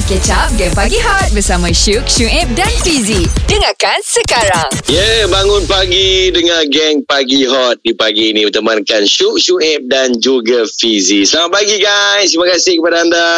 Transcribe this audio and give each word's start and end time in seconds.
Up 0.00 0.48
Game 0.56 0.72
Pagi 0.72 0.96
Hot 0.96 1.28
Bersama 1.36 1.68
Syuk, 1.76 2.08
Syuib 2.08 2.48
dan 2.56 2.72
Fizi 2.80 3.28
Dengarkan 3.44 4.00
sekarang 4.00 4.72
yeah, 4.88 5.28
bangun 5.28 5.68
pagi 5.68 6.32
dengan 6.32 6.64
geng 6.72 7.04
Pagi 7.04 7.44
Hot 7.44 7.76
di 7.84 7.92
pagi 7.92 8.32
ini 8.32 8.48
bertemankan 8.48 9.04
Syuk, 9.04 9.36
Syuib 9.36 9.92
dan 9.92 10.16
juga 10.16 10.64
Fizi. 10.64 11.28
Selamat 11.28 11.60
pagi 11.60 11.76
guys. 11.84 12.32
Terima 12.32 12.48
kasih 12.48 12.80
kepada 12.80 12.96
anda 13.04 13.28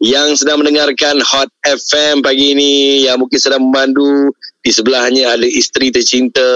yang 0.00 0.32
sedang 0.40 0.64
mendengarkan 0.64 1.20
Hot 1.20 1.52
FM 1.68 2.24
pagi 2.24 2.56
ini 2.56 3.04
yang 3.04 3.20
mungkin 3.20 3.36
sedang 3.36 3.68
memandu 3.68 4.32
di 4.64 4.72
sebelahnya 4.72 5.36
ada 5.36 5.44
isteri 5.44 5.92
tercinta, 5.92 6.48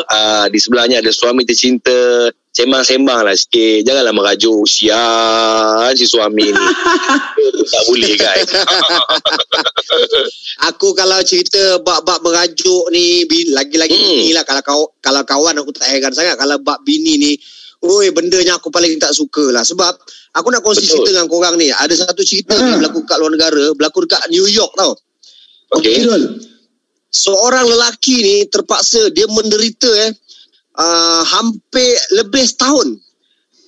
uh, 0.00 0.48
di 0.48 0.56
sebelahnya 0.56 1.04
ada 1.04 1.12
suami 1.12 1.44
tercinta. 1.44 2.32
Sembang-sembang 2.54 3.26
lah 3.26 3.34
sikit. 3.34 3.82
Janganlah 3.82 4.14
merajuk 4.14 4.62
Sian 4.70 5.90
si 5.98 6.06
suami 6.06 6.54
ni. 6.54 6.54
Tak 7.64 7.82
boleh 7.90 8.14
guys. 8.14 8.46
Aku 10.70 10.94
kalau 10.94 11.18
cerita 11.26 11.82
bab-bab 11.82 12.22
merajuk 12.22 12.94
ni 12.94 13.26
lagi-lagi 13.50 13.98
Hmm. 13.98 14.22
bini 14.22 14.30
lah. 14.30 14.46
Kalau 14.46 14.62
kau 14.62 14.82
kalau 15.02 15.26
kawan 15.26 15.58
aku 15.58 15.74
tak 15.74 15.90
heran 15.90 16.14
sangat 16.14 16.38
kalau 16.38 16.54
bab 16.62 16.78
bini 16.86 17.18
ni 17.18 17.32
Oi 17.84 18.08
bendanya 18.16 18.56
aku 18.56 18.70
paling 18.70 18.96
tak 18.96 19.12
suka 19.12 19.50
lah. 19.50 19.66
Sebab 19.66 19.92
aku 20.38 20.48
nak 20.48 20.62
kongsi 20.62 20.86
Betul. 20.86 21.04
cerita 21.04 21.20
dengan 21.20 21.28
korang 21.28 21.58
ni. 21.58 21.68
Ada 21.68 22.06
satu 22.06 22.22
cerita 22.22 22.54
ni 22.54 22.80
berlaku 22.80 23.02
kat 23.04 23.18
luar 23.18 23.34
negara 23.34 23.64
berlaku 23.74 24.06
dekat 24.06 24.30
New 24.30 24.46
York 24.46 24.72
tau. 24.78 24.94
Okay 25.74 26.06
Betul. 26.06 26.38
seorang 27.10 27.66
lelaki 27.66 28.22
ni 28.22 28.36
terpaksa 28.46 29.10
dia 29.10 29.26
menderita 29.26 29.90
eh 30.06 30.14
uh, 30.78 31.22
hampir 31.22 31.94
lebih 32.14 32.44
setahun 32.46 32.98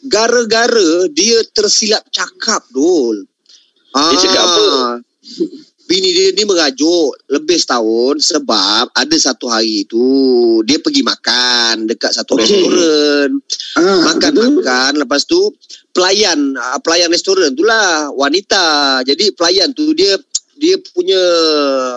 gara-gara 0.06 1.10
dia 1.10 1.42
tersilap 1.50 2.06
cakap 2.14 2.62
dul 2.70 3.26
Dia 3.90 4.16
cakap 4.22 4.42
apa? 4.44 4.66
Bini 5.86 6.10
dia 6.10 6.34
ni 6.34 6.42
merajuk 6.42 7.14
lebih 7.30 7.54
setahun 7.62 8.18
sebab 8.18 8.90
ada 8.90 9.16
satu 9.22 9.46
hari 9.46 9.86
tu 9.86 10.02
dia 10.66 10.82
pergi 10.82 11.06
makan 11.06 11.86
dekat 11.86 12.10
satu 12.10 12.34
Okey. 12.34 12.42
restoran. 12.42 13.30
Ah, 13.78 14.10
Makan-makan 14.10 15.06
lepas 15.06 15.22
tu 15.30 15.54
pelayan 15.94 16.58
ah, 16.58 16.82
pelayan 16.82 17.06
restoran 17.06 17.54
tu 17.54 17.62
lah 17.62 18.10
wanita. 18.18 18.98
Jadi 19.06 19.30
pelayan 19.38 19.70
tu 19.78 19.94
dia 19.94 20.18
dia 20.56 20.74
punya 20.88 21.20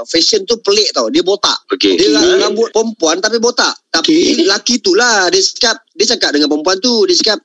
fashion 0.06 0.44
tu 0.44 0.60
pelik 0.60 0.92
tau. 0.92 1.08
Dia 1.08 1.22
botak. 1.22 1.56
Okay 1.70 1.96
Dia 1.96 2.12
Okey. 2.12 2.40
rambut 2.40 2.70
perempuan 2.70 3.18
tapi 3.18 3.38
botak. 3.38 3.72
Tapi 3.90 4.12
Okey. 4.12 4.44
lelaki 4.44 4.78
tu 4.78 4.94
lah 4.94 5.28
dia 5.28 5.40
cakap 5.40 5.82
dia 5.90 6.08
cakap 6.08 6.30
dengan 6.32 6.48
perempuan 6.48 6.78
tu 6.78 7.04
dia 7.04 7.18
cakap 7.18 7.40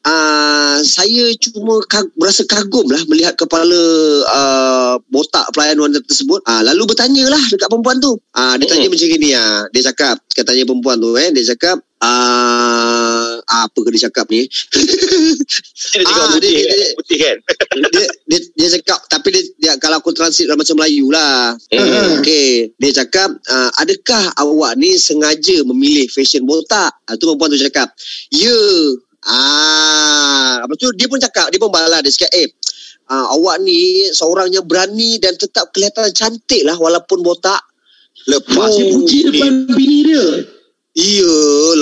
Uh, 0.00 0.80
saya 0.80 1.28
cuma 1.36 1.76
kag- 1.84 2.08
berasa 2.16 2.40
kagum 2.42 2.88
lah 2.88 2.96
melihat 3.04 3.36
kepala 3.36 3.76
uh, 4.24 4.96
botak 5.06 5.44
pelayan 5.52 5.76
wanita 5.76 6.00
tersebut. 6.02 6.40
Uh, 6.42 6.64
lalu 6.64 6.88
bertanya 6.88 7.28
lah 7.28 7.42
dekat 7.46 7.68
perempuan 7.68 8.00
tu. 8.00 8.16
Uh, 8.32 8.56
dia 8.56 8.64
tanya 8.66 8.88
Hmm. 8.88 8.96
macam 8.96 9.08
ni 9.12 9.30
ah. 9.30 9.68
Dia 9.68 9.82
cakap, 9.84 10.24
katanya 10.26 10.64
perempuan 10.64 10.96
tu 10.96 11.12
eh, 11.14 11.28
dia 11.28 11.44
cakap 11.46 11.84
uh, 12.00 13.32
apa 13.44 13.76
ke 13.76 13.88
dia 13.92 14.08
cakap 14.08 14.24
ni? 14.30 14.48
Dia 15.92 16.00
cakap 16.00 16.16
Ah, 16.22 16.32
putih, 16.32 16.48
dia- 16.48 16.64
kan? 16.64 16.72
dia- 16.72 16.94
putih 16.96 17.16
kan 17.18 17.36
dia, 17.90 18.04
dia, 18.24 18.38
dia 18.54 18.68
cakap 18.72 18.98
tapi 19.04 19.28
dia, 19.30 19.42
dia 19.42 19.49
translate 20.40 20.48
dalam 20.48 20.60
macam 20.60 20.76
Melayu 20.80 21.06
lah. 21.12 21.40
Hmm. 21.68 22.12
Okey, 22.20 22.50
dia 22.80 22.90
cakap 23.04 23.28
uh, 23.36 23.70
adakah 23.76 24.24
awak 24.40 24.72
ni 24.80 24.96
sengaja 24.96 25.56
memilih 25.68 26.08
fashion 26.08 26.48
botak? 26.48 26.96
Ah 27.04 27.14
tu 27.20 27.28
perempuan 27.28 27.52
tu 27.52 27.60
cakap, 27.60 27.92
"Ya." 28.32 28.56
Ah, 29.20 30.64
lepas 30.64 30.80
tu 30.80 30.88
dia 30.96 31.04
pun 31.04 31.20
cakap, 31.20 31.52
dia 31.52 31.60
pun 31.60 31.68
balas 31.68 32.00
dia 32.00 32.08
cakap, 32.08 32.32
"Eh, 32.40 32.48
uh, 33.12 33.36
awak 33.36 33.60
ni 33.60 34.08
seorang 34.16 34.48
yang 34.48 34.64
berani 34.64 35.20
dan 35.20 35.36
tetap 35.36 35.68
kelihatan 35.76 36.08
cantik 36.16 36.64
lah 36.64 36.80
walaupun 36.80 37.20
botak." 37.20 37.60
Lepas 38.24 38.76
Dia 38.76 38.80
tu 38.80 38.84
puji 38.96 39.18
depan 39.28 39.52
bini 39.76 39.98
dia. 40.08 40.24
Iya, 40.96 41.32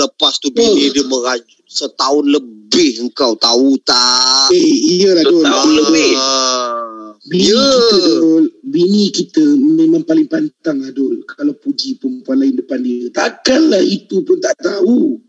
lepas 0.03 0.39
tu 0.39 0.51
bini 0.51 0.87
Oh. 0.87 0.91
dia 0.91 1.03
merajuk 1.03 1.59
setahun 1.69 2.25
lebih 2.25 3.07
engkau 3.07 3.35
tahu 3.39 3.75
tak? 3.83 4.49
Eh, 4.51 4.99
iyalah. 4.99 5.23
Setahun 5.23 5.69
lebih. 5.83 6.11
Ah. 7.29 7.37
Bini 7.37 7.45
Ya. 7.45 7.61
kita 7.61 8.09
Dul. 8.17 8.45
Bini 8.65 9.05
kita 9.13 9.43
memang 9.53 10.01
paling 10.01 10.25
pantang 10.25 10.81
lah 10.81 10.89
Dul. 10.89 11.21
Kalau 11.23 11.53
puji 11.53 12.01
perempuan 12.01 12.41
lain 12.41 12.57
depan 12.57 12.81
dia. 12.81 13.13
Takkanlah 13.13 13.85
itu 13.85 14.25
pun 14.25 14.41
tak 14.41 14.57
tahu. 14.57 15.21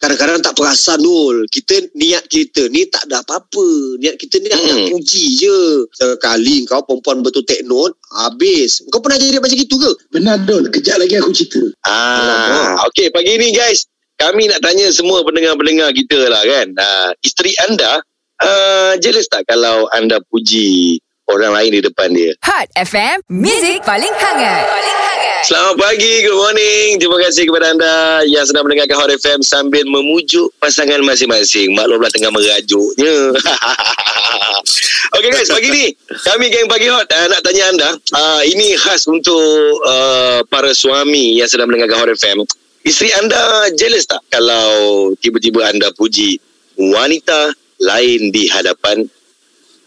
Kadang-kadang 0.00 0.40
tak 0.40 0.54
perasan 0.54 1.02
Dul 1.02 1.42
Kita 1.50 1.74
niat 1.98 2.30
kita 2.30 2.70
ni 2.70 2.86
tak 2.86 3.10
ada 3.10 3.20
apa-apa 3.20 3.98
Niat 3.98 4.14
kita 4.14 4.38
ni 4.38 4.46
nak, 4.46 4.62
Hmm. 4.62 4.70
nak 4.72 4.78
puji 4.94 5.24
je 5.36 5.58
Sekali 5.90 6.62
kau 6.64 6.80
perempuan 6.86 7.20
betul 7.20 7.42
take 7.42 7.66
note 7.66 7.98
Habis 8.14 8.86
Kau 8.88 9.02
pernah 9.02 9.18
jadi 9.18 9.42
macam 9.42 9.58
gitu 9.58 9.76
ke? 9.76 9.90
Benar 10.14 10.46
Dul. 10.46 10.70
Kejap 10.70 11.02
lagi 11.02 11.18
aku 11.18 11.34
cerita. 11.34 11.60
Ah, 11.82 12.78
okey 12.88 13.10
pagi 13.10 13.36
ni 13.36 13.50
guys, 13.52 13.90
kami 14.16 14.46
nak 14.48 14.62
tanya 14.62 14.86
semua 14.94 15.26
pendengar-pendengar 15.26 15.90
kita 15.92 16.24
lah 16.30 16.46
kan. 16.46 16.66
Ah, 16.78 17.10
isteri 17.20 17.52
anda 17.68 18.00
uh, 18.40 18.92
jealous 19.02 19.28
tak 19.28 19.44
kalau 19.48 19.90
anda 19.92 20.22
puji 20.30 21.00
orang 21.30 21.52
lain 21.54 21.70
di 21.78 21.80
depan 21.82 22.08
dia? 22.14 22.32
Hot 22.46 22.68
FM 22.74 23.22
Music 23.30 23.82
paling 23.82 24.14
hangat 24.14 24.64
Paling 24.66 24.96
hangat 24.98 25.16
Selamat 25.46 25.78
pagi, 25.78 26.26
good 26.26 26.34
morning. 26.34 26.98
Terima 26.98 27.22
kasih 27.22 27.46
kepada 27.46 27.70
anda 27.70 28.18
yang 28.26 28.42
sedang 28.42 28.66
mendengarkan 28.66 28.98
Hot 28.98 29.14
FM 29.14 29.46
sambil 29.46 29.86
memujuk 29.86 30.50
pasangan 30.58 30.98
masing-masing. 31.06 31.70
Maklumlah 31.70 32.10
tengah 32.10 32.34
merajuknya. 32.34 33.14
Okey 35.14 35.30
guys, 35.30 35.46
pagi 35.46 35.70
ni 35.70 35.84
kami 36.26 36.50
geng 36.50 36.66
Pagi 36.66 36.90
Hot 36.90 37.06
uh, 37.06 37.26
nak 37.30 37.46
tanya 37.46 37.62
anda. 37.70 37.90
Uh, 38.10 38.42
ini 38.42 38.74
khas 38.74 39.06
untuk 39.06 39.38
uh, 39.86 40.42
para 40.50 40.74
suami 40.74 41.38
yang 41.38 41.46
sedang 41.46 41.70
mendengarkan 41.70 42.02
Hot 42.02 42.10
FM. 42.10 42.42
Isteri 42.82 43.14
anda 43.14 43.70
jealous 43.78 44.02
tak 44.02 44.26
kalau 44.34 45.14
tiba-tiba 45.22 45.62
anda 45.62 45.94
puji 45.94 46.42
wanita 46.74 47.54
lain 47.86 48.34
di 48.34 48.50
hadapan 48.50 49.06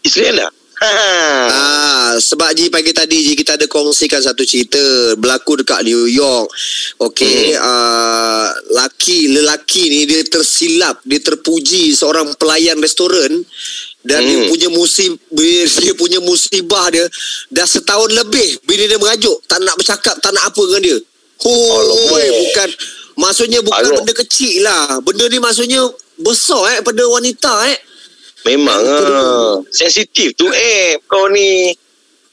isteri 0.00 0.32
anda? 0.32 0.48
Ah, 0.80 2.16
sebab 2.16 2.56
Ji 2.56 2.72
pagi 2.72 2.96
tadi 2.96 3.20
Ji 3.20 3.36
kita 3.36 3.60
ada 3.60 3.68
kongsikan 3.68 4.16
satu 4.16 4.48
cerita 4.48 4.80
berlaku 5.20 5.60
dekat 5.60 5.84
New 5.84 6.08
York. 6.08 6.48
Okey, 6.96 7.52
Hmm. 7.52 7.60
ah, 7.60 8.48
laki 8.72 9.28
lelaki 9.28 9.92
ni 9.92 10.00
dia 10.08 10.24
tersilap, 10.24 11.04
dia 11.04 11.20
terpuji 11.20 11.92
seorang 11.92 12.32
pelayan 12.40 12.80
restoran 12.80 13.44
dan 14.00 14.24
dia 14.24 14.40
Hmm. 14.40 14.48
punya 14.48 14.68
musib 14.72 15.20
dia, 15.28 15.68
dia 15.68 15.92
punya 15.92 16.18
musibah 16.24 16.88
dia 16.88 17.04
dah 17.52 17.68
setahun 17.68 18.08
lebih 18.08 18.64
bini 18.64 18.88
dia 18.88 18.96
merajuk, 18.96 19.36
tak 19.44 19.60
nak 19.60 19.76
bercakap, 19.76 20.16
tak 20.16 20.32
nak 20.32 20.48
apa 20.48 20.62
dengan 20.64 20.80
dia. 20.80 20.98
Hoi, 21.40 22.28
bukan 22.40 22.68
maksudnya 23.16 23.60
bukan 23.60 23.84
Alamak. 23.84 23.96
benda 24.00 24.12
kecil 24.16 24.64
lah. 24.64 24.96
Benda 25.00 25.24
ni 25.28 25.36
maksudnya 25.36 25.84
besar 26.16 26.72
eh 26.72 26.80
pada 26.80 27.04
wanita 27.04 27.68
eh. 27.68 27.76
Memang 28.42 28.80
ah. 28.80 29.52
sensitif 29.68 30.32
tu 30.32 30.48
eh 30.48 30.96
kau 31.04 31.28
ni. 31.28 31.74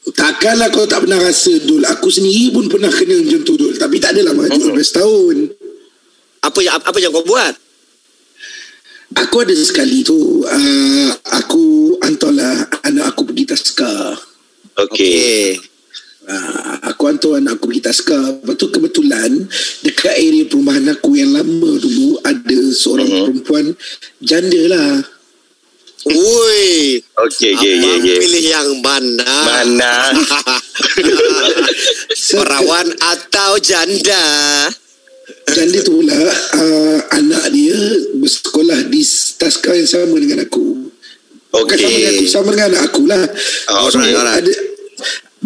Takkanlah 0.07 0.71
kau 0.71 0.87
tak 0.87 1.03
pernah 1.03 1.19
rasa 1.19 1.51
Dul. 1.59 1.83
Aku 1.83 2.07
sendiri 2.07 2.49
pun 2.49 2.65
pernah 2.67 2.87
kena 2.87 3.19
macam 3.19 3.43
tu 3.43 3.53
Dul. 3.53 3.75
Tapi 3.75 3.99
tak 3.99 4.15
adalah 4.15 4.33
maju 4.33 4.55
Hmm. 4.55 4.65
sampai 4.71 4.85
setahun. 4.85 5.35
Apa 6.39 6.59
yang 6.61 6.79
apa 6.79 6.97
yang 6.97 7.11
kau 7.11 7.23
buat? 7.23 7.53
Aku 9.17 9.39
ada 9.39 9.55
sekali 9.55 10.03
tu 10.03 10.43
uh, 10.43 11.09
Aku 11.33 11.95
hantarlah 12.03 12.67
anak 12.83 13.15
aku 13.15 13.23
pergi 13.23 13.47
taska 13.47 14.19
Okey. 14.75 15.55
uh, 16.27 16.75
Aku 16.91 17.07
hantar 17.07 17.39
anak 17.39 17.55
aku 17.55 17.71
pergi 17.71 17.87
taska 17.87 18.19
Lepas 18.19 18.59
tu 18.59 18.67
kebetulan 18.67 19.31
Dekat 19.79 20.11
area 20.11 20.43
perumahan 20.43 20.91
aku 20.91 21.15
yang 21.15 21.31
lama 21.31 21.71
dulu 21.79 22.19
Ada 22.19 22.59
seorang 22.69 23.07
Mhm. 23.07 23.23
perempuan 23.23 23.65
Janda 24.19 24.61
lah 24.67 24.91
Woi, 26.07 27.03
Okey, 27.27 27.51
okey, 27.57 27.71
okey, 27.75 27.93
okey. 27.99 28.17
pilih 28.23 28.43
yang 28.47 28.69
mana? 28.79 29.27
Mana? 29.43 29.93
Perawan 32.31 32.87
atau 32.97 33.51
janda? 33.59 34.23
Janda 35.51 35.79
tu 35.83 35.99
pula 35.99 36.15
uh, 36.15 36.99
Anak 37.11 37.51
dia 37.51 37.75
Bersekolah 38.15 38.87
di 38.87 39.03
taska 39.35 39.75
yang 39.75 39.87
sama 39.87 40.15
dengan 40.19 40.43
aku 40.43 40.87
Bukan 41.51 41.75
sama 41.75 41.91
dengan 41.91 42.07
aku 42.07 42.23
Okey. 42.23 42.27
Sama 42.27 42.49
dengan 42.55 42.67
anak 42.71 42.83
aku 42.87 43.01
lah 43.07 43.23
Oh, 43.71 43.87
So, 43.91 43.99
alright, 43.99 44.15
alright. 44.15 44.39
ada 44.43 44.51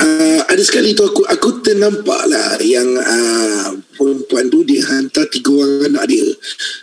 uh, 0.02 0.40
ada 0.48 0.62
sekali 0.62 0.94
tu 0.94 1.04
aku 1.04 1.26
aku 1.26 1.62
ternampak 1.62 2.22
lah 2.30 2.58
yang 2.62 2.88
uh, 2.96 3.76
perempuan 3.94 4.48
tu 4.48 4.64
dia 4.64 4.82
hantar 4.88 5.28
tiga 5.30 5.52
orang 5.52 5.94
anak 5.94 6.06
dia. 6.10 6.26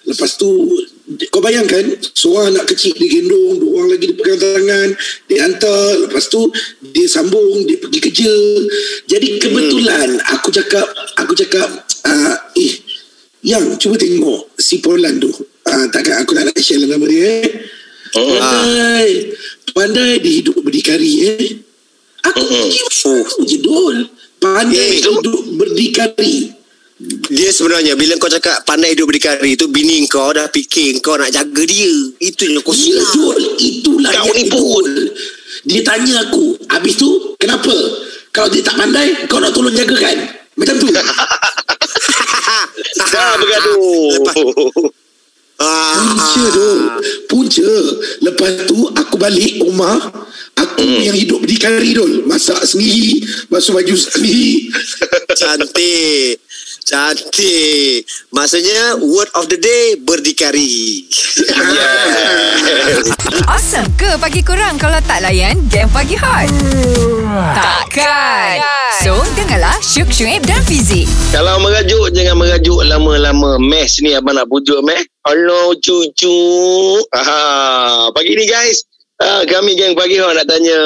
Lepas 0.06 0.36
tu 0.36 0.48
kau 1.32 1.40
bayangkan 1.40 1.96
seorang 2.12 2.52
anak 2.52 2.68
kecil 2.68 2.92
dia 2.92 3.08
gendong, 3.08 3.56
dua 3.56 3.80
orang 3.80 3.96
lagi 3.96 4.04
dia 4.12 4.16
pegang 4.16 4.40
tangan, 4.40 4.88
dia 5.24 5.38
hantar, 5.48 5.88
lepas 6.04 6.24
tu 6.28 6.42
dia 6.92 7.06
sambung, 7.08 7.64
dia 7.64 7.80
pergi 7.80 8.00
kerja. 8.04 8.34
Jadi 9.08 9.40
kebetulan 9.40 10.20
aku 10.36 10.52
cakap 10.52 10.84
aku 11.16 11.32
cakap 11.32 11.68
uh, 12.04 12.36
eh 12.60 12.74
yang 13.40 13.80
cuba 13.80 13.96
tengok 13.96 14.52
si 14.60 14.84
Polan 14.84 15.16
tu. 15.16 15.32
Uh, 15.68 15.86
takkan 15.92 16.24
aku 16.24 16.36
nak 16.36 16.52
nak 16.52 16.60
share 16.60 16.84
nama 16.84 17.04
dia 17.08 17.44
eh. 17.44 17.46
Hmm. 18.12 18.40
Pandai. 18.40 19.10
Pandai 19.72 20.12
dia 20.20 20.32
hidup 20.42 20.60
berdikari 20.60 21.12
eh. 21.24 21.44
Aku 22.24 22.40
kira 22.44 22.66
je 23.46 23.58
Dol. 23.62 23.96
Pandai 24.38 24.98
Eh, 24.98 25.02
duduk 25.02 25.56
berdikari. 25.56 26.57
Dia 27.30 27.54
sebenarnya 27.54 27.94
bila 27.94 28.18
kau 28.18 28.26
cakap 28.26 28.66
pandai 28.66 28.90
hidup 28.90 29.06
berdikari 29.06 29.54
tu 29.54 29.70
bini 29.70 30.02
kau 30.10 30.34
dah 30.34 30.50
fikir 30.50 30.98
kau 30.98 31.14
nak 31.14 31.30
jaga 31.30 31.62
dia. 31.62 31.94
Itu 32.18 32.50
yang 32.50 32.58
kau 32.66 32.74
Ya 32.74 32.98
silap. 32.98 33.14
Dol, 33.14 33.42
itulah 33.54 34.10
Kau 34.10 34.26
yang 34.26 34.34
ni 34.34 34.44
pun. 34.50 34.86
Dia 35.62 35.80
tanya 35.86 36.26
aku, 36.26 36.58
habis 36.66 36.98
tu 36.98 37.38
kenapa? 37.38 37.70
Kalau 38.34 38.50
dia 38.50 38.66
tak 38.66 38.74
pandai, 38.74 39.14
kau 39.30 39.38
nak 39.38 39.54
tolong 39.54 39.70
jaga 39.70 39.94
kan? 39.94 40.18
Macam 40.58 40.74
tu. 40.74 40.90
Dah 43.14 43.34
bergaduh. 43.38 44.10
Ah, 45.58 45.98
Punca 46.02 46.44
Dol. 46.54 46.78
Punca. 47.26 47.72
Lepas 48.22 48.50
tu 48.66 48.78
aku 48.94 49.14
balik 49.18 49.58
rumah, 49.62 49.98
aku 50.54 50.82
Hmm. 50.82 51.02
yang 51.02 51.14
hidup 51.18 51.42
berdikari 51.42 51.94
Dol. 51.94 52.26
Masak 52.26 52.62
sendiri, 52.62 53.22
basuh 53.50 53.74
baju 53.74 53.94
sendiri. 53.94 54.70
Cantik. 55.34 56.38
Cantik. 56.88 58.08
Maksudnya 58.32 58.96
word 59.04 59.28
of 59.36 59.44
the 59.52 59.60
day 59.60 60.00
berdikari. 60.00 61.04
Awesome 63.44 63.92
ke 64.00 64.16
pagi 64.16 64.40
kurang 64.40 64.80
kalau 64.80 64.96
tak 65.04 65.20
layan 65.20 65.60
game 65.68 65.92
pagi 65.92 66.16
hot? 66.16 66.48
Takkan. 67.52 68.64
So, 69.04 69.20
dengarlah 69.36 69.76
Syuk 69.84 70.08
Syuib 70.08 70.48
dan 70.48 70.64
Fizik. 70.64 71.04
Kalau 71.28 71.60
merajuk 71.60 72.08
jangan 72.16 72.40
merajuk 72.40 72.80
lama-lama. 72.80 73.60
Mesh 73.60 74.00
ni 74.00 74.16
abang 74.16 74.40
nak 74.40 74.48
pujuk 74.48 74.80
meh. 74.80 75.04
Hello 75.28 75.76
cucu. 75.76 76.40
Aha, 77.12 78.08
pagi 78.16 78.32
ni 78.32 78.48
guys. 78.48 78.88
Ah, 79.20 79.44
kami 79.44 79.76
geng 79.76 79.92
pagi 79.92 80.16
hot 80.16 80.32
nak 80.32 80.48
tanya 80.48 80.80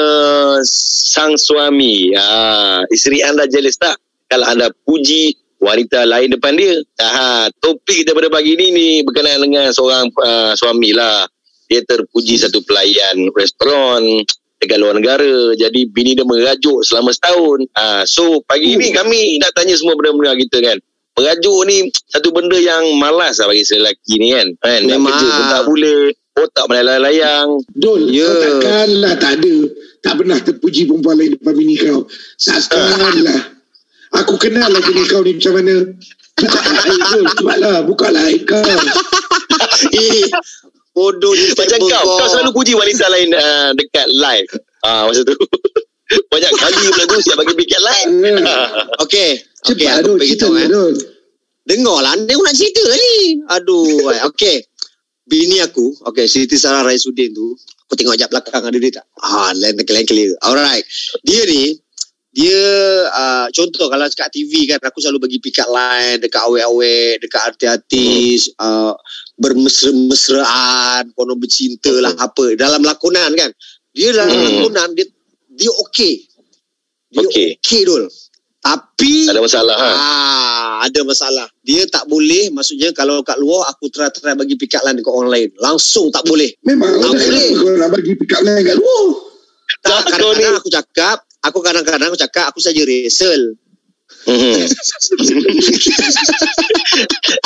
sang 0.67 1.39
suami. 1.39 2.11
Ah, 2.11 2.83
isteri 2.91 3.23
anda 3.23 3.47
jealous 3.47 3.79
tak? 3.79 3.95
Kalau 4.27 4.51
anda 4.51 4.67
puji 4.83 5.42
wanita 5.63 6.03
lain 6.03 6.35
depan 6.35 6.53
dia. 6.59 6.75
Ah, 6.99 7.47
topik 7.57 8.03
kita 8.03 8.11
pada 8.11 8.27
pagi 8.27 8.59
ni 8.59 8.67
ni 8.69 8.87
berkenaan 9.01 9.39
dengan 9.39 9.71
seorang 9.71 10.11
uh, 10.11 10.51
suami 10.53 10.91
lah. 10.91 11.23
Dia 11.71 11.79
terpuji 11.87 12.35
satu 12.37 12.59
pelayan 12.67 13.31
restoran 13.31 14.03
dekat 14.59 14.77
luar 14.77 14.99
negara. 14.99 15.55
Jadi 15.55 15.87
bini 15.87 16.13
dia 16.13 16.27
merajuk 16.27 16.83
selama 16.83 17.15
setahun. 17.15 17.63
Ah, 17.73 18.03
so 18.03 18.43
pagi 18.43 18.75
ni 18.75 18.91
kami 18.91 19.39
nak 19.39 19.55
tanya 19.55 19.73
semua 19.79 19.95
benda-benda 19.95 20.35
kita 20.35 20.59
kan. 20.59 20.77
Merajuk 21.13 21.59
ni 21.69 21.77
satu 22.09 22.33
benda 22.33 22.57
yang 22.57 22.83
malas 22.97 23.37
lah 23.37 23.47
bagi 23.47 23.63
lelaki 23.69 24.13
ni 24.19 24.33
kan. 24.33 24.47
kan? 24.59 24.79
Nak 24.83 24.97
Memang. 24.99 25.13
kerja 25.13 25.27
pun 25.29 25.45
tak 25.47 25.63
boleh. 25.65 26.01
Otak 26.33 26.65
melayang-layang. 26.65 27.49
Dol, 27.77 28.09
Ya. 28.09 28.25
kau 28.25 28.41
takkanlah 28.41 29.13
tak 29.21 29.37
ada. 29.37 29.55
Tak 30.01 30.13
pernah 30.17 30.37
terpuji 30.41 30.89
perempuan 30.89 31.21
lain 31.21 31.37
depan 31.37 31.53
bini 31.53 31.77
kau. 31.77 32.09
Takkanlah. 32.41 33.52
Aku 34.21 34.37
kenal 34.37 34.69
lah 34.69 34.81
bini 34.85 35.03
kau 35.09 35.25
ni 35.25 35.37
macam 35.37 35.53
mana. 35.57 35.75
Buka 36.37 36.59
aib 36.61 37.01
Dol. 37.13 37.25
Cepatlah, 37.33 37.77
buka 37.85 38.07
lah 38.13 38.23
aib 38.29 38.43
kau. 38.45 38.61
Eh, 39.93 40.25
bodoh 40.93 41.33
je 41.33 41.53
Macam 41.53 41.79
kau, 41.81 42.03
kau 42.19 42.27
selalu 42.29 42.51
puji 42.53 42.73
wanita 42.77 43.05
lain 43.09 43.29
uh, 43.33 43.69
dekat 43.73 44.07
live. 44.13 44.49
Ah 44.85 45.09
masa 45.09 45.25
tu. 45.25 45.33
Banyak 46.31 46.51
kali 46.53 46.81
pula 46.93 47.03
tu 47.09 47.17
siap 47.25 47.37
bagi 47.41 47.53
piket 47.57 47.81
lain. 47.81 48.07
Okey. 49.01 49.31
Okey, 49.63 49.87
Cepat 49.87 50.03
aku 50.03 50.07
Dol, 50.13 50.17
bagi 50.19 50.35
cerita. 50.35 50.67
Dol. 50.69 50.93
Dengarlah 51.63 52.19
Dia 52.27 52.35
nak 52.35 52.55
cerita 52.55 52.83
ni 52.91 53.39
Aduh 53.47 54.11
eh. 54.13 54.21
Okay 54.27 54.67
Bini 55.23 55.63
aku 55.63 55.95
Okay 56.11 56.27
Siti 56.27 56.59
Sarah 56.59 56.83
Raisuddin 56.83 57.31
tu 57.31 57.55
Aku 57.87 57.95
tengok 57.95 58.19
jap 58.19 58.27
belakang 58.27 58.67
Ada 58.67 58.75
dia 58.75 58.99
tak 58.99 59.05
Ah, 59.23 59.55
Lain 59.55 59.79
lain 59.79 60.03
clear 60.03 60.35
Alright 60.43 60.83
Dia 61.23 61.47
ni 61.47 61.79
dia 62.33 62.61
uh, 63.07 63.45
contoh 63.49 63.85
kalau 63.87 64.05
cakap 64.07 64.29
TV 64.29 64.65
kan 64.65 64.81
aku 64.81 64.97
selalu 64.97 65.21
bagi 65.23 65.37
pick 65.37 65.57
up 65.57 65.69
line 65.69 66.17
dekat 66.17 66.41
awet-awet 66.41 67.21
dekat 67.21 67.53
artis-artis 67.53 68.49
uh, 68.57 68.97
bermesra-mesraan 69.37 71.13
kono 71.13 71.35
bercinta 71.35 71.93
lah 71.93 72.13
apa 72.15 72.53
dalam 72.53 72.81
lakonan 72.81 73.31
kan 73.33 73.49
dia 73.91 74.09
dalam 74.11 74.29
Hmm. 74.29 74.45
lakonan 74.59 74.89
dia 74.93 75.05
dia 75.47 75.69
okey 75.69 76.13
dia 77.07 77.21
Okey. 77.21 77.47
okey 77.59 77.81
dul 77.83 78.09
tapi 78.57 79.27
ada 79.27 79.37
masalah 79.37 79.75
ha. 79.75 79.89
Ah, 79.91 80.73
ada 80.87 81.03
masalah. 81.03 81.51
Dia 81.59 81.83
tak 81.83 82.07
boleh, 82.07 82.47
maksudnya 82.47 82.95
kalau 82.95 83.19
kat 83.19 83.35
luar 83.35 83.67
aku 83.67 83.91
try-try 83.91 84.39
bagi 84.39 84.55
pick 84.55 84.71
up 84.71 84.87
line 84.87 84.95
dekat 84.95 85.11
orang 85.11 85.27
lain. 85.27 85.49
Langsung 85.59 86.07
tak 86.07 86.23
boleh. 86.23 86.47
Memang 86.63 86.87
Tak 86.95 87.11
boleh. 87.11 87.47
kau 87.53 87.75
nak 87.75 87.91
bagi 87.91 88.15
pick 88.15 88.31
up 88.31 88.39
line 88.39 88.63
kat 88.63 88.79
luar. 88.79 89.03
Tak, 89.83 90.01
kadang-kadang 90.09 90.55
ni- 90.55 90.59
aku 90.63 90.71
cakap, 90.71 91.27
aku 91.43 91.59
kadang-kadang 91.59 92.07
aku 92.09 92.19
cakap 92.19 92.51
aku 92.51 92.59
saja 92.63 92.81
rehearsal. 92.83 93.59
Hmm. 94.23 94.55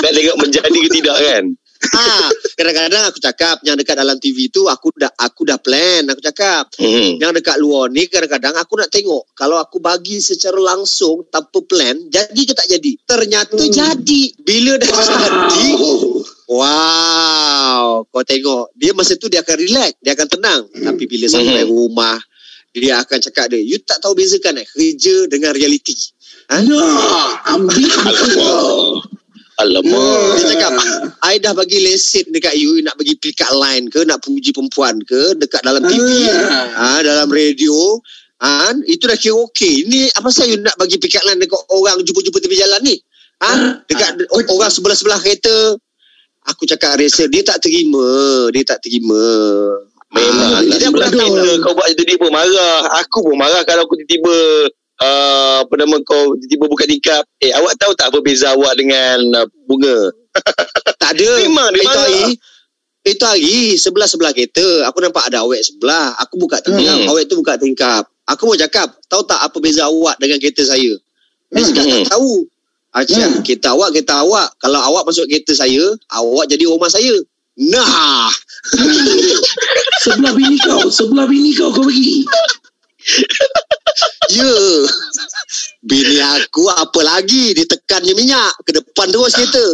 Nak 0.03 0.11
tengok 0.13 0.37
menjadi 0.37 0.77
ke 0.77 0.89
tidak 0.93 1.17
kan? 1.17 1.45
ha, 1.77 2.29
kadang-kadang 2.57 3.03
aku 3.09 3.19
cakap 3.21 3.61
yang 3.61 3.77
dekat 3.77 3.97
dalam 3.97 4.17
TV 4.17 4.49
tu 4.49 4.65
aku 4.65 4.89
dah 4.97 5.13
aku 5.13 5.45
dah 5.45 5.61
plan, 5.61 6.05
aku 6.09 6.21
cakap. 6.21 6.73
Hmm. 6.77 7.21
Yang 7.21 7.41
dekat 7.41 7.57
luar 7.61 7.93
ni 7.93 8.09
kadang-kadang 8.09 8.57
aku 8.57 8.81
nak 8.81 8.89
tengok 8.89 9.29
kalau 9.37 9.61
aku 9.61 9.77
bagi 9.77 10.17
secara 10.17 10.57
langsung 10.57 11.29
tanpa 11.29 11.61
plan, 11.63 11.97
jadi 12.09 12.41
ke 12.41 12.53
tak 12.53 12.67
jadi? 12.69 12.91
Ternyata 13.05 13.61
jadi. 13.69 14.23
Bila 14.41 14.73
dah 14.81 14.89
jadi, 14.89 15.69
Oh. 15.77 16.25
Wow, 16.47 18.07
kau 18.07 18.23
tengok. 18.23 18.71
Dia 18.71 18.95
masa 18.95 19.19
tu 19.19 19.27
dia 19.27 19.43
akan 19.43 19.57
relax, 19.59 19.99
dia 19.99 20.15
akan 20.15 20.27
tenang. 20.31 20.61
Tapi 20.71 21.03
bila 21.03 21.27
sampai 21.27 21.67
Mhm. 21.67 21.67
rumah, 21.67 22.15
dia 22.79 23.01
akan 23.01 23.17
cakap 23.19 23.45
dia, 23.49 23.59
you 23.61 23.77
tak 23.81 23.99
tahu 23.99 24.13
bezakan 24.13 24.61
eh, 24.61 24.67
kerja 24.67 25.25
dengan 25.29 25.51
reality. 25.53 25.95
Ha? 26.53 26.63
Nah, 26.63 27.57
ambil 27.57 27.91
kau. 28.37 29.01
Alamak. 29.57 30.37
Dia 30.37 30.53
cakap, 30.53 30.71
I 31.25 31.41
dah 31.41 31.57
bagi 31.57 31.81
lesen 31.81 32.29
dekat 32.29 32.53
you, 32.61 32.77
nak 32.85 32.93
bagi 32.93 33.17
pick 33.17 33.41
up 33.41 33.57
line 33.57 33.89
ke, 33.89 34.05
nak 34.05 34.21
puji 34.21 34.53
perempuan 34.53 35.01
ke, 35.01 35.33
dekat 35.33 35.65
dalam 35.65 35.81
TV, 35.81 36.29
ha, 36.77 37.01
dalam 37.01 37.25
radio, 37.33 37.97
ha, 38.37 38.69
itu 38.85 39.09
dah 39.09 39.17
kira 39.17 39.33
okey. 39.49 39.89
Ini 39.89 40.13
apa 40.13 40.29
saya 40.29 40.53
you 40.53 40.61
nak 40.61 40.77
bagi 40.77 41.01
pick 41.01 41.17
up 41.17 41.25
line 41.25 41.41
dekat 41.41 41.57
orang 41.73 42.05
jumpa-jumpa 42.05 42.37
tepi 42.37 42.53
jalan 42.53 42.81
ni? 42.85 43.01
Ha? 43.41 43.81
Dekat 43.89 44.29
Ah, 44.29 44.45
orang 44.53 44.69
sebelah-sebelah 44.69 45.19
kereta. 45.25 45.77
Aku 46.47 46.63
cakap 46.63 46.95
rasa 46.95 47.27
dia 47.27 47.43
tak 47.43 47.59
terima, 47.59 48.05
dia 48.53 48.63
tak 48.63 48.79
terima. 48.85 49.19
Memang 50.07 50.51
Ah, 50.57 50.61
jadi 50.63 50.87
aku 50.87 50.99
tahu. 51.03 51.11
kita 51.11 51.51
kau 51.59 51.73
buat 51.75 51.87
dia 51.91 52.15
pun 52.15 52.31
marah. 52.31 52.79
Aku 53.03 53.17
pun 53.27 53.35
marah 53.35 53.61
kalau 53.67 53.83
aku 53.83 53.99
tiba-tiba 53.99 54.35
uh, 55.03 55.55
apa 55.67 55.73
nama 55.75 55.99
kau 56.01 56.31
tiba-tiba 56.39 56.65
buka 56.65 56.83
tingkap. 56.87 57.23
Eh 57.43 57.51
awak 57.51 57.75
tahu 57.75 57.91
tak 57.93 58.07
apa 58.09 58.19
beza 58.23 58.55
awak 58.55 58.73
dengan 58.79 59.19
uh, 59.35 59.47
bunga? 59.67 59.97
Tak 61.01 61.11
ada. 61.17 61.29
Memang 61.43 61.71
dia 61.71 61.81
itu 61.81 61.97
hari, 61.97 62.23
itu 63.03 63.23
hari 63.23 63.57
sebelah-sebelah 63.75 64.31
kereta. 64.31 64.87
Aku 64.87 64.99
nampak 64.99 65.27
ada 65.27 65.43
awet 65.43 65.63
sebelah. 65.63 66.15
Aku 66.19 66.35
buka 66.35 66.59
tingkap. 66.59 66.97
Hmm. 66.99 67.09
Awet 67.09 67.25
tu 67.27 67.35
buka 67.39 67.55
tingkap. 67.55 68.03
Aku 68.27 68.43
mau 68.43 68.55
cakap, 68.55 68.91
tahu 69.07 69.23
tak 69.23 69.39
apa 69.39 69.55
beza 69.57 69.87
awak 69.87 70.19
dengan 70.19 70.35
kereta 70.37 70.59
saya? 70.61 70.99
Dia 71.47 71.63
cakap 71.63 71.83
Hmm. 71.83 71.93
tak 72.03 72.11
tahu. 72.11 72.31
Acah, 72.91 73.29
Hmm. 73.29 73.39
kereta 73.39 73.71
awak, 73.71 73.89
kereta 73.95 74.19
awak. 74.19 74.47
Kalau 74.57 74.79
awak 74.83 75.07
masuk 75.07 75.27
kereta 75.27 75.55
saya, 75.55 75.83
awak 76.11 76.45
jadi 76.47 76.67
rumah 76.67 76.91
saya. 76.91 77.15
Nah, 77.57 78.29
Sebelah 80.03 80.33
bini 80.35 80.57
kau, 80.59 80.87
sebelah 80.91 81.25
bini 81.25 81.51
kau 81.55 81.71
kau 81.71 81.83
bagi. 81.87 82.23
ya. 84.29 84.53
Bini 85.81 86.17
aku 86.21 86.67
apa 86.67 87.01
lagi? 87.01 87.55
Ditekannya 87.55 88.13
minyak. 88.13 88.51
Ke 88.67 88.77
depan 88.77 89.07
terus 89.09 89.33
kereta. 89.33 89.65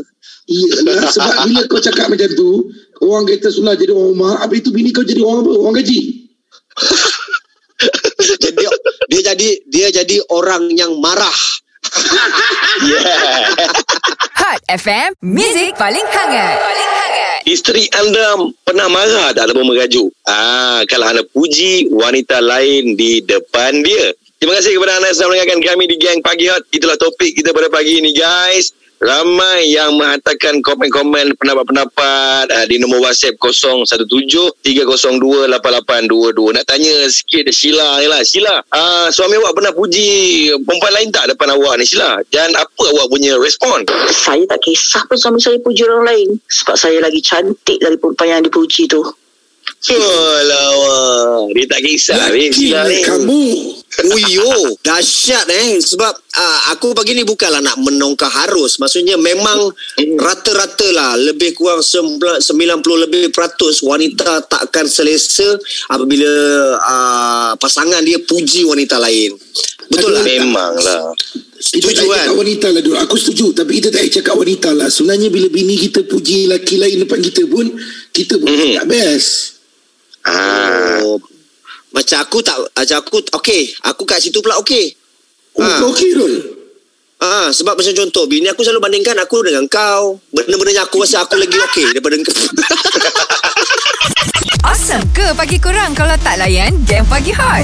Iyalah, 0.44 1.08
sebab 1.08 1.34
bila 1.48 1.62
kau 1.72 1.80
cakap 1.80 2.12
macam 2.12 2.28
tu, 2.36 2.68
orang 3.00 3.24
kereta 3.24 3.48
sulah 3.48 3.80
jadi 3.80 3.96
orang 3.96 4.12
rumah, 4.12 4.34
habis 4.44 4.60
tu 4.60 4.76
bini 4.76 4.92
kau 4.92 5.08
jadi 5.08 5.24
orang 5.24 5.48
apa? 5.48 5.52
Orang 5.56 5.76
gaji. 5.80 6.00
Jadi, 8.24 8.64
dia 9.12 9.22
jadi 9.36 9.50
dia 9.68 9.88
jadi 9.92 10.24
orang 10.32 10.72
yang 10.72 10.96
marah. 11.04 11.38
Yeah. 12.84 13.54
Hot 14.40 14.60
FM, 14.72 15.14
Music 15.20 15.76
paling 15.76 16.08
hangat. 16.08 16.56
Paling 16.58 16.92
hangat. 16.96 17.03
Isteri 17.44 17.92
anda 17.92 18.40
pernah 18.64 18.88
marah 18.88 19.36
tak 19.36 19.52
lepas 19.52 19.68
merajuk? 19.68 20.08
Ah, 20.24 20.80
kalau 20.88 21.12
anda 21.12 21.28
puji 21.28 21.92
wanita 21.92 22.40
lain 22.40 22.96
di 22.96 23.20
depan 23.20 23.84
dia. 23.84 24.16
Terima 24.40 24.56
kasih 24.60 24.80
kepada 24.80 25.00
anda 25.00 25.12
yang 25.12 25.16
sedang 25.16 25.32
mendengarkan 25.36 25.60
kami 25.60 25.84
di 25.92 25.96
Gang 26.00 26.20
Pagi 26.24 26.48
Hot. 26.48 26.64
Itulah 26.72 26.96
topik 26.96 27.36
kita 27.36 27.52
pada 27.52 27.68
pagi 27.68 28.00
ini 28.00 28.16
guys. 28.16 28.72
Ramai 29.04 29.68
yang 29.68 30.00
menghantarkan 30.00 30.64
komen-komen 30.64 31.36
pendapat-pendapat 31.36 32.48
uh, 32.48 32.66
di 32.72 32.80
nombor 32.80 33.04
WhatsApp 33.04 33.36
017-302-8822. 34.64 36.56
Nak 36.56 36.64
tanya 36.64 37.12
sikit 37.12 37.52
Sheila 37.52 38.00
ni 38.00 38.08
lah. 38.08 38.24
Sheila, 38.24 38.64
uh, 38.64 39.12
suami 39.12 39.36
awak 39.44 39.60
pernah 39.60 39.76
puji 39.76 40.08
perempuan 40.64 40.96
lain 40.96 41.12
tak 41.12 41.36
depan 41.36 41.52
awak 41.52 41.84
ni 41.84 41.84
Sheila? 41.84 42.24
Dan 42.32 42.56
apa 42.56 42.84
awak 42.96 43.12
punya 43.12 43.36
respon? 43.44 43.84
Saya 44.08 44.48
tak 44.48 44.64
kisah 44.64 45.04
pun 45.12 45.20
suami 45.20 45.44
saya 45.44 45.60
puji 45.60 45.84
orang 45.84 46.08
lain. 46.08 46.40
Sebab 46.48 46.80
saya 46.80 47.04
lagi 47.04 47.20
cantik 47.20 47.84
dari 47.84 48.00
perempuan 48.00 48.40
yang 48.40 48.48
dipuji 48.48 48.88
tu. 48.88 49.04
Alah, 49.84 51.44
dia 51.52 51.66
tak 51.68 51.82
kisah 51.84 52.16
ni. 52.32 52.48
Sila 52.48 52.88
ni. 52.88 53.04
Yakinlah 53.04 53.04
kamu. 53.04 53.44
Uyo, 53.94 54.74
dahsyat 54.82 55.46
eh 55.46 55.78
sebab 55.78 56.10
uh, 56.10 56.60
aku 56.74 56.98
pagi 56.98 57.14
ni 57.14 57.22
bukanlah 57.22 57.62
nak 57.62 57.78
menongkar 57.78 58.26
harus. 58.26 58.82
Maksudnya 58.82 59.22
memang 59.22 59.70
rata-rata 60.18 60.88
lah 60.90 61.14
lebih 61.14 61.54
kurang 61.54 61.84
sembilan- 61.84 62.42
90 62.42 63.06
lebih 63.06 63.30
peratus 63.30 63.86
wanita 63.86 64.50
takkan 64.50 64.90
selesa 64.90 65.46
apabila 65.92 66.32
uh, 66.80 67.52
pasangan 67.60 68.02
dia 68.02 68.18
puji 68.18 68.66
wanita 68.66 68.98
lain. 68.98 69.38
Betul 69.92 70.10
lah. 70.10 70.24
Memang 70.26 70.74
lah. 70.80 71.14
Kita 71.14 71.86
Setuju 71.86 71.94
tak 71.94 72.06
kan? 72.10 72.18
cakap 72.18 72.36
wanita 72.36 72.68
lah 72.74 72.82
dulu. 72.82 72.96
Aku 72.98 73.16
setuju. 73.16 73.46
Tapi 73.54 73.72
kita 73.78 73.88
tak 73.94 74.04
cakap 74.10 74.36
wanita 74.36 74.70
lah. 74.74 74.90
Sebenarnya 74.90 75.30
bila 75.30 75.48
bini 75.48 75.78
kita 75.78 76.02
puji 76.04 76.50
lelaki 76.50 76.82
lain 76.82 76.98
depan 77.06 77.22
kita 77.22 77.46
pun, 77.46 77.70
kita 78.10 78.42
pun 78.42 78.50
Mhm. 78.50 78.82
tak 78.82 78.88
best. 78.90 79.53
Ah. 80.24 81.00
Oh, 81.04 81.20
macam 81.92 82.18
aku 82.24 82.40
tak 82.42 82.58
macam 82.74 82.98
aku 83.04 83.18
okey, 83.44 83.76
aku 83.86 84.04
kat 84.08 84.20
situ 84.24 84.40
pula 84.40 84.58
okey. 84.64 84.96
Oh, 85.56 85.62
Ah. 85.62 85.80
okey 85.92 86.10
Rul? 86.16 86.36
Ah, 87.24 87.48
sebab 87.56 87.80
macam 87.80 87.96
contoh 87.96 88.28
bini 88.28 88.52
aku 88.52 88.68
selalu 88.68 88.84
bandingkan 88.84 89.16
aku 89.16 89.48
dengan 89.48 89.64
kau. 89.72 90.20
Benda-benda 90.36 90.76
yang 90.76 90.84
aku 90.84 91.08
rasa 91.08 91.24
aku 91.24 91.40
lagi 91.40 91.56
okey 91.56 91.96
daripada 91.96 92.20
kau. 92.20 92.36
Awesome 94.84 95.08
ke 95.16 95.32
pagi 95.40 95.56
kurang 95.64 95.96
kalau 95.96 96.12
tak 96.28 96.44
layan 96.44 96.76
game 96.84 97.08
pagi 97.08 97.32
hot? 97.32 97.64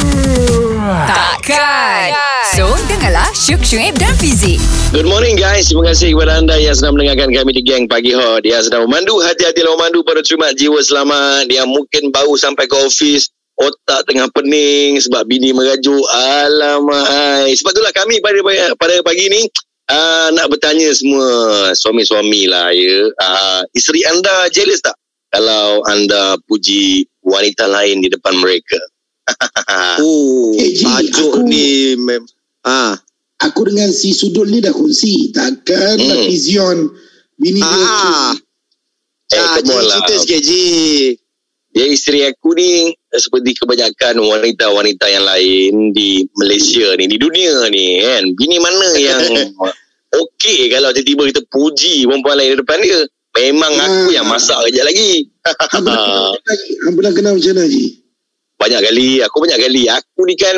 Takkan. 1.03 2.15
So, 2.55 2.71
dengarlah 2.87 3.27
Syuk 3.35 3.59
Syuib 3.59 3.99
dan 3.99 4.15
Fizik. 4.15 4.55
Good 4.95 5.03
morning 5.03 5.35
guys. 5.35 5.67
Terima 5.67 5.91
kasih 5.91 6.15
kepada 6.15 6.39
anda 6.39 6.55
yang 6.55 6.79
sedang 6.79 6.95
mendengarkan 6.95 7.35
kami 7.35 7.51
di 7.51 7.59
Gang 7.67 7.91
Pagi 7.91 8.15
Hot. 8.15 8.47
Yang 8.47 8.71
sedang 8.71 8.87
memandu 8.87 9.19
hati-hatilah 9.19 9.75
memandu 9.75 9.99
pada 10.07 10.23
terima 10.23 10.55
jiwa 10.55 10.79
selamat. 10.79 11.51
Yang 11.51 11.67
mungkin 11.67 12.03
baru 12.15 12.39
sampai 12.39 12.71
ke 12.71 12.75
office. 12.87 13.27
Otak 13.59 14.07
tengah 14.07 14.31
pening 14.31 15.03
sebab 15.03 15.27
bini 15.27 15.51
merajuk. 15.51 16.07
Alamak. 16.15 17.51
Sebab 17.51 17.71
itulah 17.75 17.91
kami 17.99 18.23
pada 18.23 18.39
pada 18.79 18.95
pagi 19.03 19.27
ni 19.27 19.43
uh, 19.91 20.31
nak 20.39 20.47
bertanya 20.47 20.87
semua 20.95 21.27
suami-suami 21.75 22.47
lah 22.47 22.71
ya. 22.71 23.11
Uh, 23.11 23.61
isteri 23.75 24.07
anda 24.07 24.47
jealous 24.55 24.79
tak? 24.79 24.95
Kalau 25.29 25.85
anda 25.85 26.35
puji 26.43 27.05
wanita 27.21 27.65
lain 27.65 28.01
di 28.01 28.09
depan 28.09 28.33
mereka. 28.35 28.79
Oh, 30.01 30.57
tajuk 30.57 31.37
aku- 31.37 31.45
ni 31.45 31.93
mem 31.93 32.25
ah. 32.65 32.97
Aku 33.39 33.63
dengan 33.63 33.87
si 33.87 34.11
Sudul 34.11 34.49
ni 34.49 34.59
dah 34.59 34.73
kongsi. 34.73 35.29
Takkan 35.31 35.95
Hmm. 35.95 36.25
Vision. 36.25 36.77
Bini 37.37 37.61
dia 37.61 37.69
Ah. 37.79 38.33
Eh, 39.29 39.37
Ah, 39.37 39.55
come 39.55 39.69
on 39.71 39.85
lah. 39.85 40.01
cerita 40.01 40.13
sikit 40.19 40.41
Ji. 40.41 40.63
Ya 41.69 41.85
isteri 41.85 42.25
aku 42.25 42.51
ni 42.51 42.89
seperti 43.07 43.53
kebanyakan 43.55 44.17
wanita-wanita 44.17 45.05
yang 45.07 45.21
lain 45.23 45.93
di 45.93 46.25
Malaysia 46.33 46.97
ni, 46.97 47.05
di 47.05 47.15
dunia 47.15 47.69
ni 47.69 48.01
kan. 48.01 48.25
Bini 48.33 48.57
mana 48.57 48.89
yang 48.97 49.21
okey 50.25 50.67
kalau 50.67 50.89
tiba-tiba 50.91 51.29
kita 51.29 51.41
puji 51.47 52.09
perempuan 52.09 52.35
lain 52.35 52.57
di 52.57 52.59
depan 52.59 52.81
dia. 52.81 52.99
Memang 53.37 53.73
aku 53.77 54.01
Hmm. 54.09 54.15
yang 54.15 54.25
masak 54.25 54.57
kejap 54.67 54.89
lagi. 54.89 55.29
Hang 55.45 56.93
pernah 56.97 57.13
kenal 57.17 57.33
macam 57.37 57.53
mana? 57.55 57.63
Haji? 57.65 57.85
banyak 58.59 58.81
kali, 58.83 59.09
aku 59.23 59.35
banyak 59.39 59.59
kali. 59.63 59.83
Aku 59.87 60.19
ni 60.27 60.35
kan 60.35 60.55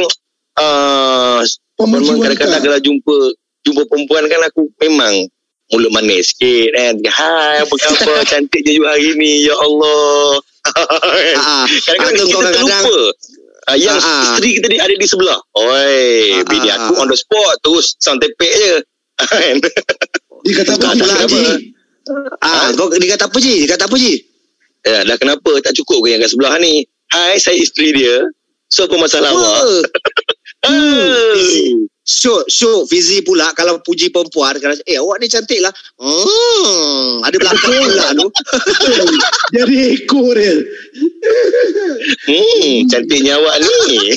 uh, 0.58 1.40
memang 1.86 2.18
kadang-kadang 2.18 2.62
kalau 2.66 2.80
jumpa 2.82 3.16
jumpa 3.62 3.82
perempuan 3.86 4.26
kan 4.26 4.42
aku 4.42 4.74
memang 4.82 5.30
mulut 5.70 5.94
manis 5.94 6.34
sikit 6.34 6.74
kan. 6.74 6.94
Hai, 6.98 7.62
apa 7.62 7.76
khabar? 7.78 8.26
Cantik 8.34 8.66
je 8.66 8.82
hari 8.82 9.14
ni. 9.16 9.46
Ya 9.46 9.56
Allah. 9.56 10.42
Ah, 10.62 11.66
ah. 11.66 11.66
Kadang-kadang 11.66 12.28
kita 12.30 12.50
terlupa. 12.54 12.98
Uh, 13.66 13.78
yang 13.82 13.98
ah. 13.98 14.38
isteri 14.38 14.62
kita 14.62 14.68
ni 14.70 14.78
ada 14.78 14.94
di 14.94 15.08
sebelah. 15.10 15.42
Oi, 15.58 16.38
Ah, 16.38 16.46
bini 16.46 16.70
aku 16.70 17.02
on 17.02 17.10
the 17.10 17.18
spot 17.18 17.58
terus 17.66 17.98
sound 17.98 18.22
tepek 18.22 18.50
je. 18.50 18.74
Dia 20.46 20.54
kata 20.62 20.72
apa? 20.78 20.86
Tak 20.86 20.92
kenapa. 21.02 21.18
Haji? 21.26 21.42
Ah, 22.42 22.74
kau 22.74 22.90
dia 22.90 23.14
kata 23.14 23.30
apa 23.30 23.38
Ji? 23.38 23.66
Dia 23.66 23.78
kata 23.78 23.86
apa 23.86 23.96
Ji? 23.98 24.14
ya, 24.82 25.06
dah 25.06 25.18
kenapa 25.22 25.62
tak 25.62 25.78
cukup 25.78 26.02
ke 26.02 26.18
yang 26.18 26.22
kat 26.26 26.34
sebelah 26.34 26.58
ni? 26.58 26.82
Hai, 27.14 27.38
saya 27.38 27.54
isteri 27.60 27.94
dia. 27.94 28.26
So, 28.72 28.90
apa 28.90 28.96
masalah 28.98 29.30
awak? 29.30 29.62
Ah. 30.62 31.34
Syuk, 32.06 32.46
syuk 32.46 32.86
Fizi 32.86 33.26
pula 33.26 33.50
kalau 33.58 33.82
puji 33.82 34.14
perempuan 34.14 34.54
kalau 34.62 34.78
eh 34.86 35.02
awak 35.02 35.18
ni 35.18 35.26
cantik 35.26 35.58
lah. 35.58 35.74
Hmm, 35.98 37.18
ada 37.26 37.34
belakang 37.34 37.82
pula 37.82 38.14
tu. 38.14 38.28
Jadi 39.58 39.78
ekor 39.98 40.38
dia. 40.38 40.54
Hmm, 42.30 42.86
cantiknya 42.94 43.42
awak 43.42 43.58
ni. 43.58 44.14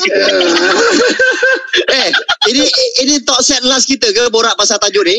eh, 1.88 2.08
ini 2.52 2.64
ini 3.08 3.14
talk 3.24 3.40
set 3.40 3.64
last 3.64 3.88
kita 3.88 4.12
ke 4.12 4.28
borak 4.28 4.52
pasal 4.60 4.76
tajuk 4.76 5.08
ni? 5.08 5.16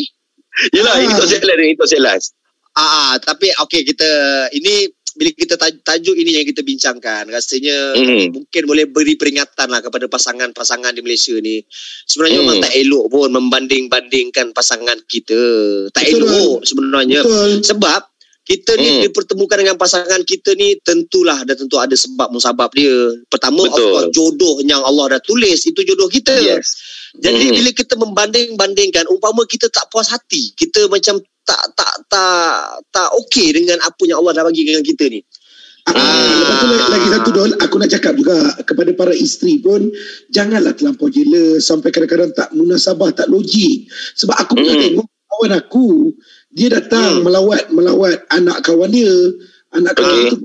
Yelah, 0.78 1.02
ini 1.02 1.10
tak 1.10 1.26
selat 1.26 1.58
ni, 1.58 1.74
tak 1.74 1.90
selat. 1.90 2.22
Ah, 2.22 2.45
ah, 2.76 3.16
tapi 3.18 3.52
okey 3.52 3.82
kita 3.84 4.10
ini 4.52 4.88
bila 5.16 5.32
kita 5.32 5.56
taj- 5.56 5.80
tajuk 5.80 6.12
ini 6.12 6.36
yang 6.36 6.44
kita 6.44 6.60
bincangkan 6.60 7.32
rasanya 7.32 7.96
Hmm. 7.96 8.36
mungkin 8.36 8.64
boleh 8.68 8.84
beri 8.84 9.16
peringatan 9.16 9.72
lah 9.72 9.80
kepada 9.80 10.12
pasangan-pasangan 10.12 10.92
di 10.92 11.00
Malaysia 11.00 11.32
ni. 11.40 11.64
Sebenarnya 12.04 12.44
Hmm. 12.44 12.48
memang 12.52 12.58
tak 12.68 12.76
elok 12.76 13.06
pun 13.08 13.32
membanding-bandingkan 13.32 14.52
pasangan 14.52 15.00
kita. 15.08 15.40
Tak 15.96 16.04
Betul, 16.04 16.20
elok 16.20 16.60
sebenarnya. 16.68 17.24
Betul. 17.24 17.64
Sebab 17.64 18.02
kita 18.46 18.78
ni 18.78 18.90
Hmm. 18.92 19.02
dipertemukan 19.10 19.58
dengan 19.58 19.74
pasangan 19.74 20.22
kita 20.22 20.54
ni 20.54 20.78
tentulah 20.78 21.42
dan 21.48 21.58
tentu 21.58 21.80
ada 21.80 21.96
sebab 21.96 22.30
musabab 22.30 22.70
dia. 22.76 22.94
Pertama 23.26 23.66
of 23.66 23.72
Betul. 23.72 23.88
course 23.90 24.08
jodoh 24.12 24.56
yang 24.62 24.84
Allah 24.84 25.18
dah 25.18 25.22
tulis 25.24 25.58
itu 25.64 25.80
jodoh 25.82 26.06
kita. 26.06 26.36
Yes. 26.44 26.76
Jadi 27.22 27.46
Mhm. 27.50 27.56
bila 27.62 27.70
kita 27.72 27.94
membanding-bandingkan 27.96 29.06
umpama 29.08 29.48
kita 29.48 29.72
tak 29.72 29.88
puas 29.90 30.12
hati, 30.12 30.52
kita 30.56 30.88
macam 30.92 31.20
tak 31.46 31.64
tak 31.78 31.94
tak 32.10 32.58
tak 32.90 33.10
okey 33.26 33.54
dengan 33.54 33.78
apa 33.86 34.02
yang 34.10 34.20
Allah 34.20 34.42
dah 34.42 34.44
bagi 34.50 34.66
dengan 34.66 34.82
kita 34.82 35.06
ni. 35.08 35.22
Ah, 35.86 35.94
Ah. 35.94 36.34
lepas 36.42 36.56
tu 36.58 36.66
lagi, 36.66 36.88
lagi 36.90 37.08
satu 37.14 37.30
Dol, 37.30 37.52
aku 37.62 37.76
nak 37.78 37.94
cakap 37.94 38.18
juga 38.18 38.34
kepada 38.66 38.90
para 38.98 39.14
isteri 39.14 39.62
pun 39.62 39.86
janganlah 40.34 40.74
terlampau 40.74 41.14
jealous 41.14 41.62
sampai 41.62 41.94
kadang-kadang 41.94 42.34
tak 42.34 42.50
munasabah, 42.58 43.14
tak 43.14 43.30
logik. 43.30 43.86
Sebab 44.18 44.34
aku 44.34 44.58
pernah 44.58 44.74
Hmm. 44.74 44.84
tengok 44.98 45.08
kawan 45.30 45.54
aku, 45.54 45.88
dia 46.50 46.74
datang 46.74 47.22
Hmm. 47.22 47.30
melawat 47.30 47.70
melawat 47.70 48.26
anak 48.34 48.66
kawan 48.66 48.90
dia. 48.90 49.14
Anak 49.78 49.94
kawan 49.94 50.10
Okay. 50.10 50.22
dia 50.26 50.34
tu 50.34 50.40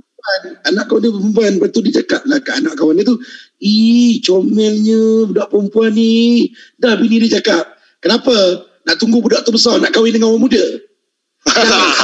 anak 0.65 0.85
kawan 0.87 1.00
dia 1.03 1.12
perempuan. 1.12 1.50
Lepas 1.57 1.69
tu 1.71 1.81
dia 1.83 1.93
cakap 2.03 2.23
lah 2.27 2.39
kat 2.41 2.55
anak 2.61 2.75
kawan 2.77 2.97
dia 2.97 3.07
tu, 3.07 3.17
Ih, 3.61 4.21
comelnya 4.25 5.29
budak 5.29 5.47
perempuan 5.49 5.93
ni. 5.93 6.49
Dah 6.77 6.97
bini 6.97 7.21
dia 7.25 7.41
cakap, 7.41 7.65
kenapa? 7.99 8.33
Nak 8.89 8.97
tunggu 8.97 9.21
budak 9.21 9.45
tu 9.45 9.53
besar, 9.53 9.77
nak 9.77 9.93
kahwin 9.93 10.17
dengan 10.17 10.33
orang 10.33 10.49
muda. 10.49 10.65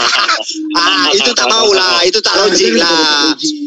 Ah 0.76 1.10
itu 1.10 1.32
tak 1.32 1.48
maulah, 1.48 2.04
itu 2.04 2.20
tak 2.20 2.36
logik 2.38 2.76
Ah, 2.76 2.86
lah. 2.86 3.24
logik. 3.32 3.66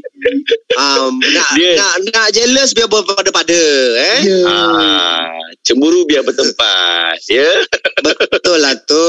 Um, 0.78 1.14
nak, 1.20 1.50
Dia- 1.56 1.76
nak 1.76 1.94
nak 2.08 2.28
jealous 2.32 2.72
biar 2.72 2.88
berpada-pada 2.88 3.62
eh. 4.16 4.20
Ya. 4.24 4.40
Ah, 4.48 5.28
cemburu 5.70 6.02
biar 6.10 6.26
bertempat. 6.26 7.22
Ya. 7.30 7.46
Betul 8.34 8.58
lah 8.58 8.74
tu. 8.90 9.06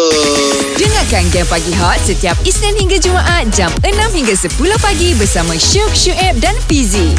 Dengarkan 0.77 1.25
Game 1.33 1.49
Pagi 1.49 1.73
Hot 1.81 1.97
setiap 2.05 2.37
Isnin 2.45 2.77
hingga 2.77 3.01
Jumaat 3.01 3.49
jam 3.57 3.73
6 3.81 3.97
hingga 4.13 4.37
10 4.37 4.53
pagi 4.85 5.17
bersama 5.17 5.57
Syuk 5.57 5.89
Syuib 5.97 6.37
dan 6.45 6.53
Fizik. 6.69 7.17